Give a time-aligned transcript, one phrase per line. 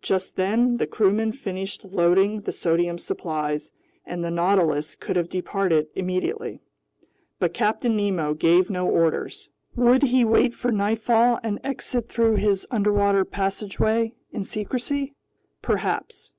[0.00, 3.72] Just then the crewmen finished loading the sodium supplies,
[4.06, 6.62] and the Nautilus could have departed immediately.
[7.40, 9.50] But Captain Nemo gave no orders.
[9.74, 15.12] Would he wait for nightfall and exit through his underwater passageway in secrecy?
[15.60, 16.32] Perhaps.